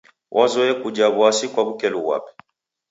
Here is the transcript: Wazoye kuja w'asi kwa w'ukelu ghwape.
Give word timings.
Wazoye 0.37 0.73
kuja 0.81 1.05
w'asi 1.17 1.45
kwa 1.51 1.61
w'ukelu 1.67 1.99
ghwape. 2.03 2.31